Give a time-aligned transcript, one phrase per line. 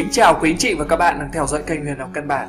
[0.00, 2.28] kính chào quý anh chị và các bạn đang theo dõi kênh Huyền học căn
[2.28, 2.48] bản.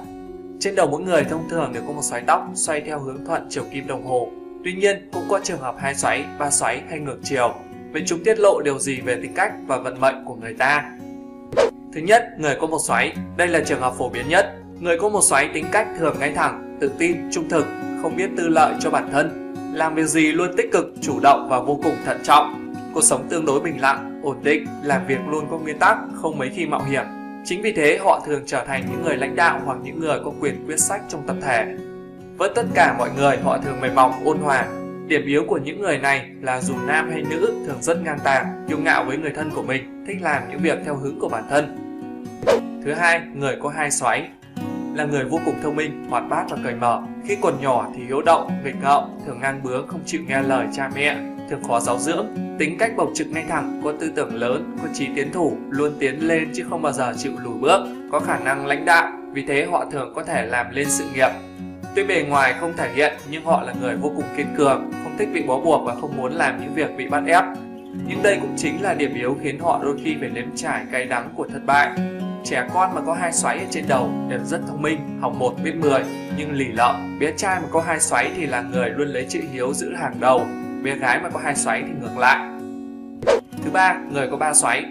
[0.60, 3.48] Trên đầu mỗi người thông thường đều có một xoáy tóc xoay theo hướng thuận
[3.50, 4.30] chiều kim đồng hồ.
[4.64, 7.54] Tuy nhiên, cũng có trường hợp hai xoáy, ba xoáy hay ngược chiều.
[7.92, 10.92] Vậy chúng tiết lộ điều gì về tính cách và vận mệnh của người ta?
[11.94, 13.14] Thứ nhất, người có một xoáy.
[13.38, 14.54] Đây là trường hợp phổ biến nhất.
[14.80, 17.66] Người có một xoáy tính cách thường ngay thẳng, tự tin, trung thực,
[18.02, 19.54] không biết tư lợi cho bản thân.
[19.74, 22.74] Làm việc gì luôn tích cực, chủ động và vô cùng thận trọng.
[22.94, 26.38] Cuộc sống tương đối bình lặng, ổn định, làm việc luôn có nguyên tắc, không
[26.38, 27.04] mấy khi mạo hiểm,
[27.44, 30.32] Chính vì thế họ thường trở thành những người lãnh đạo hoặc những người có
[30.40, 31.66] quyền quyết sách trong tập thể.
[32.38, 34.66] Với tất cả mọi người, họ thường mềm mỏng, ôn hòa.
[35.08, 38.66] Điểm yếu của những người này là dù nam hay nữ thường rất ngang tàng,
[38.70, 41.44] kiêu ngạo với người thân của mình, thích làm những việc theo hướng của bản
[41.50, 41.78] thân.
[42.86, 44.30] Thứ hai, người có hai xoáy
[44.96, 47.02] là người vô cùng thông minh, hoạt bát và cởi mở.
[47.28, 50.68] Khi còn nhỏ thì hiếu động, nghịch ngợm, thường ngang bướng, không chịu nghe lời
[50.74, 51.18] cha mẹ,
[51.52, 52.28] thường khó giáo dưỡng.
[52.60, 55.92] Tính cách bộc trực ngay thẳng, có tư tưởng lớn, có trí tiến thủ, luôn
[56.00, 57.80] tiến lên chứ không bao giờ chịu lùi bước,
[58.12, 61.30] có khả năng lãnh đạo, vì thế họ thường có thể làm lên sự nghiệp.
[61.96, 65.18] Tuy bề ngoài không thể hiện nhưng họ là người vô cùng kiên cường, không
[65.18, 67.44] thích bị bó buộc và không muốn làm những việc bị bắt ép.
[68.08, 71.06] Nhưng đây cũng chính là điểm yếu khiến họ đôi khi phải nếm trải cay
[71.06, 71.90] đắng của thất bại.
[72.44, 75.54] Trẻ con mà có hai xoáy ở trên đầu đều rất thông minh, học một
[75.64, 76.04] biết mười,
[76.38, 77.20] nhưng lì lợm.
[77.20, 80.14] Bé trai mà có hai xoáy thì là người luôn lấy chữ hiếu giữ hàng
[80.20, 80.46] đầu,
[80.84, 82.50] bé gái mà có hai xoáy thì ngược lại.
[83.64, 84.86] Thứ ba, người có ba xoáy.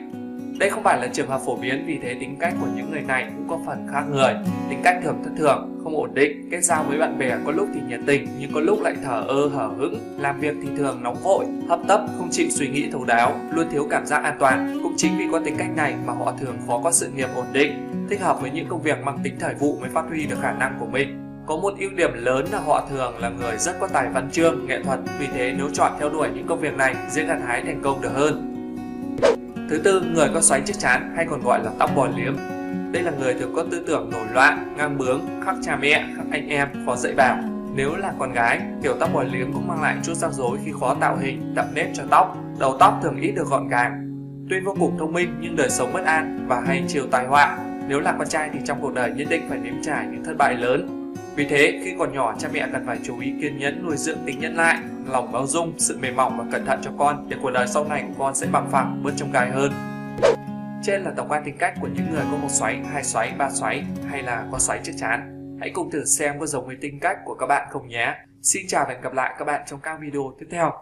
[0.58, 3.02] Đây không phải là trường hợp phổ biến vì thế tính cách của những người
[3.02, 4.34] này cũng có phần khác người.
[4.70, 7.69] Tính cách thường thất thường, không ổn định, kết giao với bạn bè có lúc
[7.74, 11.02] thì nhiệt tình nhưng có lúc lại thở ơ hở hững, làm việc thì thường
[11.02, 14.36] nóng vội, hấp tấp, không chịu suy nghĩ thấu đáo, luôn thiếu cảm giác an
[14.38, 14.80] toàn.
[14.82, 17.47] Cũng chính vì có tính cách này mà họ thường khó có sự nghiệp ổn
[17.52, 17.72] định,
[18.10, 20.52] thích hợp với những công việc mang tính thời vụ mới phát huy được khả
[20.52, 23.89] năng của mình có một ưu điểm lớn là họ thường là người rất có
[23.93, 26.95] tài văn chương, nghệ thuật, vì thế nếu chọn theo đuổi những công việc này
[27.11, 28.56] dễ gặt hái thành công được hơn.
[29.71, 32.37] Thứ tư, người có xoáy chiếc chán hay còn gọi là tóc bò liếm.
[32.93, 36.27] Đây là người thường có tư tưởng nổi loạn, ngang bướng, khắc cha mẹ, khắc
[36.31, 37.39] anh em, khó dạy bảo.
[37.75, 40.72] Nếu là con gái, kiểu tóc bò liếm cũng mang lại chút rắc rối khi
[40.81, 42.37] khó tạo hình, tạo nếp cho tóc.
[42.59, 44.06] Đầu tóc thường ít được gọn gàng.
[44.50, 47.59] Tuy vô cùng thông minh nhưng đời sống bất an và hay chiều tai họa.
[47.89, 50.34] Nếu là con trai thì trong cuộc đời nhất định phải nếm trải những thất
[50.39, 51.00] bại lớn
[51.41, 54.19] vì thế, khi còn nhỏ, cha mẹ cần phải chú ý kiên nhẫn nuôi dưỡng
[54.27, 57.37] tính nhẫn lại, lòng bao dung, sự mềm mỏng và cẩn thận cho con để
[57.43, 59.73] cuộc đời sau này của con sẽ bằng phẳng, bớt trông gai hơn.
[60.83, 63.51] Trên là tổng quan tính cách của những người có một xoáy, hai xoáy, ba
[63.51, 65.37] xoáy hay là có xoáy chắc chán.
[65.61, 68.15] Hãy cùng thử xem có giống với tính cách của các bạn không nhé.
[68.43, 70.72] Xin chào và hẹn gặp lại các bạn trong các video tiếp theo.